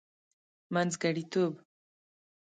[0.73, 1.53] منځګړتوب.